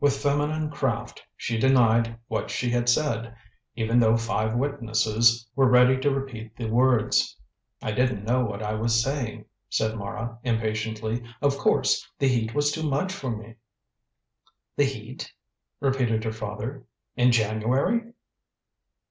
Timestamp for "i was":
8.62-9.02